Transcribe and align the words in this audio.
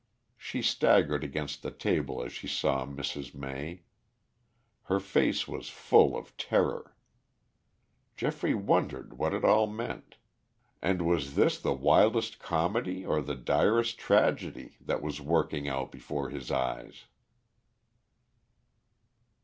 She 0.35 0.63
staggered 0.63 1.23
against 1.23 1.61
the 1.61 1.69
table 1.69 2.23
as 2.23 2.31
she 2.33 2.47
saw 2.47 2.87
Mrs. 2.87 3.35
May. 3.35 3.83
Her 4.85 4.99
face 4.99 5.47
was 5.47 5.69
full 5.69 6.17
of 6.17 6.35
terror. 6.37 6.95
Geoffrey 8.17 8.55
wondered 8.55 9.19
what 9.19 9.31
it 9.35 9.45
all 9.45 9.67
meant. 9.67 10.17
And 10.81 11.03
was 11.05 11.35
this 11.35 11.59
the 11.59 11.73
wildest 11.73 12.39
comedy 12.39 13.05
or 13.05 13.21
the 13.21 13.35
direst 13.35 13.99
tragedy 13.99 14.75
that 14.83 15.03
was 15.03 15.21
working 15.21 15.67
out 15.69 15.91
before 15.91 16.31
his 16.31 16.49
eyes? 16.49 17.03